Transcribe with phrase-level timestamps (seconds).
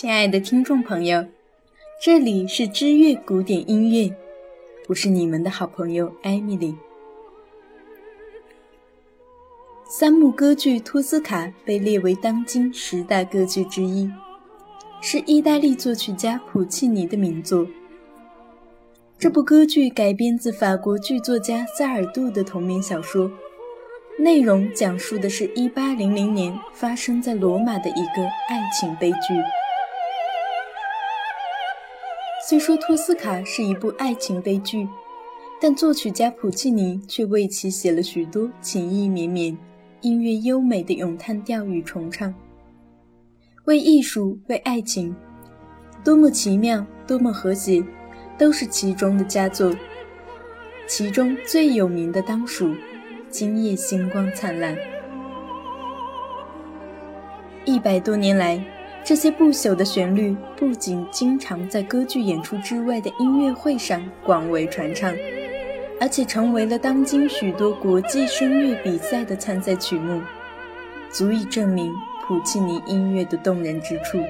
[0.00, 1.26] 亲爱的听众朋友，
[2.00, 4.14] 这里是知乐古典音乐，
[4.86, 6.72] 我是你们的好朋友艾米丽。
[9.90, 14.08] 三幕歌剧《托斯卡》被列为当今十大歌剧之一，
[15.00, 17.66] 是意大利作曲家普契尼的名作。
[19.18, 23.28] 这部歌剧改编自法国剧作家萨尔杜的同名小说，
[24.16, 29.34] 内容讲述的是1800年发生在罗马的一个爱情悲剧。
[32.48, 34.88] 虽说《托斯卡》是一部爱情悲剧，
[35.60, 39.54] 但作曲家普契尼却为其写了许多情意绵绵、
[40.00, 42.34] 音乐优美的咏叹调与重唱。
[43.66, 45.14] 为艺术，为爱情，
[46.02, 47.84] 多么奇妙，多么和谐，
[48.38, 49.76] 都是其中的佳作。
[50.86, 52.68] 其中最有名的当属
[53.28, 54.74] 《今夜星光灿烂》。
[57.66, 58.77] 一百多年来。
[59.04, 65.14] 这些不朽的旋律不仅经常在歌剧演出之外的音乐会上广为传唱，
[65.98, 70.20] 而且成为了当今许多国际声乐比赛的参赛曲目，
[71.10, 71.90] 足以证明
[72.26, 74.22] 普契尼音乐的动人之处。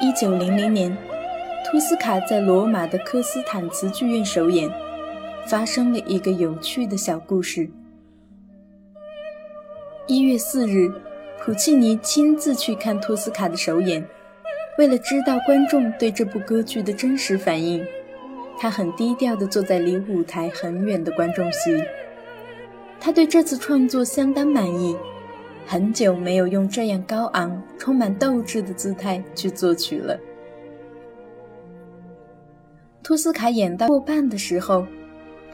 [0.00, 0.96] 一九零零年，
[1.70, 4.68] 托斯卡在罗马的科斯坦茨剧院首演，
[5.46, 7.70] 发生了一个有趣的小故事。
[10.08, 10.90] 一月四日。
[11.42, 14.06] 普契尼亲自去看托斯卡的首演，
[14.76, 17.82] 为了知道观众对这部歌剧的真实反应，
[18.58, 21.82] 他很低调地坐在离舞台很远的观众席。
[23.00, 24.94] 他对这次创作相当满意，
[25.66, 30.20] 很久没有用这样高昂、充满斗志的姿态去作曲了。
[33.02, 34.86] 托斯卡演到过半的时候，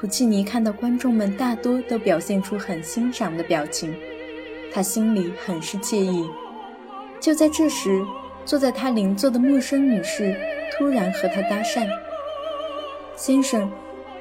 [0.00, 3.94] 普契尼看到观众们大多都表现出很欣赏的表情。
[4.74, 6.28] 他心里很是惬意。
[7.20, 8.04] 就在这时，
[8.44, 10.34] 坐在他邻座的陌生女士
[10.72, 11.86] 突然和他搭讪
[13.14, 13.70] ：“先生，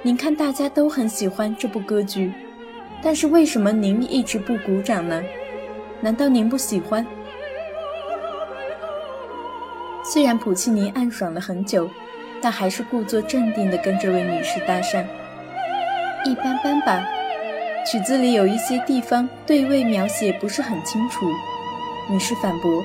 [0.04, 2.32] 您看大家都很喜欢这部歌剧，
[3.02, 5.24] 但是为什么您一直不鼓掌呢？
[6.00, 7.04] 难道您不喜欢？”
[10.06, 11.90] 虽然普契尼暗爽了很久，
[12.40, 15.04] 但还是故作镇定地跟这位女士搭讪
[16.30, 17.04] ：“一般般吧。”
[17.86, 21.26] 曲子里有一些地方对位描写不是很清楚，
[22.10, 22.82] 女士反驳：“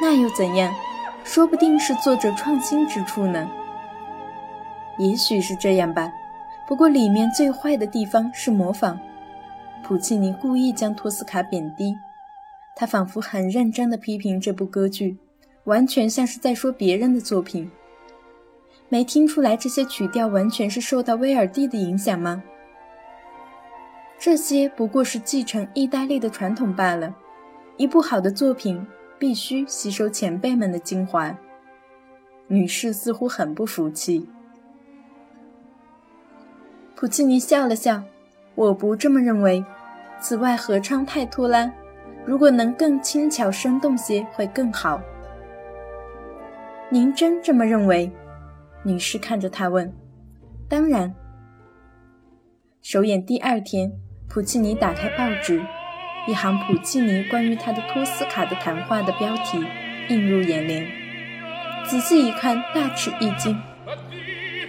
[0.00, 0.74] 那又怎样？
[1.22, 3.48] 说不定是作者创新之处呢。”
[4.98, 6.12] 也许是这样吧。
[6.66, 8.98] 不过里面最坏的地方是模仿。
[9.82, 11.94] 普契尼故意将托斯卡贬低，
[12.74, 15.16] 他仿佛很认真地批评这部歌剧，
[15.64, 17.70] 完全像是在说别人的作品。
[18.88, 22.42] 没听出来这些曲调完全是受到威尔第的影响吗？
[24.24, 27.14] 这些不过是继承意大利的传统罢了。
[27.76, 28.82] 一部好的作品
[29.18, 31.36] 必须吸收前辈们的精华。
[32.46, 34.26] 女士似乎很不服气。
[36.96, 38.02] 普契尼笑了笑
[38.56, 39.62] ：“我不这么认为。
[40.18, 41.70] 此外，合唱太拖拉，
[42.24, 45.02] 如果能更轻巧生动些，会更好。”
[46.88, 48.10] 您真这么认为？
[48.84, 49.92] 女士看着他问
[50.66, 51.14] ：“当然。”
[52.80, 53.92] 首演第二天。
[54.28, 55.62] 普契尼打开报纸，
[56.26, 59.64] 一行普契尼关于他的托斯卡的谈话的标题
[60.08, 60.86] 映入眼帘。
[61.84, 63.56] 仔细一看，大吃一惊，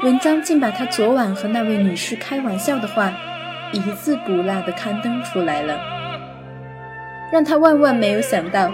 [0.02, 3.12] 文章竟把他昨晚和那位女士开玩笑的话
[3.72, 5.80] 一字不落地刊登出来了。
[7.32, 8.72] 让他万万没有想到，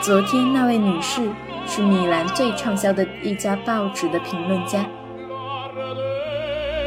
[0.00, 1.30] 昨天那位女士
[1.66, 4.84] 是米兰最畅销的一家报纸的评论家。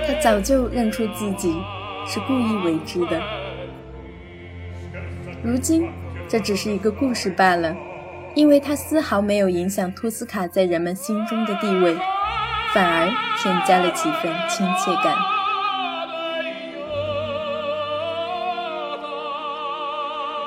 [0.05, 1.55] 他早就认出自己
[2.05, 3.21] 是故意为之的。
[5.43, 5.89] 如今，
[6.27, 7.75] 这只是一个故事罢了，
[8.33, 11.95] 因为它丝毫没有影响托斯卡在人们心中的地位，
[12.73, 13.07] 反而
[13.41, 15.15] 添加了几分亲切感。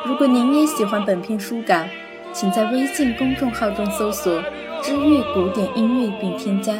[0.04, 1.84] 如果您也喜欢本篇书稿，
[2.32, 4.42] 请在微信公众号中搜索
[4.82, 6.74] “知乐古典音乐”并添加，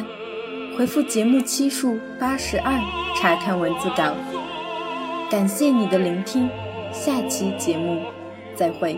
[0.77, 2.73] 回复节目期数八十二
[3.15, 4.13] 查看文字稿。
[5.29, 6.49] 感谢你的聆听，
[6.91, 8.01] 下期节目
[8.55, 8.97] 再会。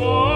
[0.00, 0.29] more.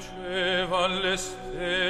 [0.00, 1.89] luce va alle stelle.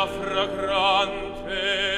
[0.00, 1.89] da fragrante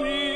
[0.00, 0.27] me.